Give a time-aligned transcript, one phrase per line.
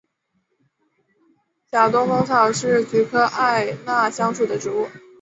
[1.69, 4.87] 假东风草是菊科艾纳香属的植物。